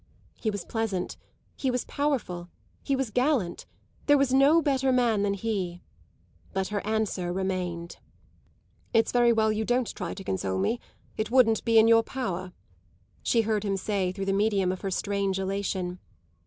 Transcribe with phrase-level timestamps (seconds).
[0.39, 1.15] He was pleasant,
[1.55, 2.49] he was powerful,
[2.81, 3.67] he was gallant;
[4.07, 5.83] there was no better man than he.
[6.53, 7.97] But her answer remained.
[8.95, 10.79] "It's very well you don't try to console me;
[11.17, 12.51] it wouldn't be in your power,"
[13.21, 15.99] she heard him say through the medium of her strange elation.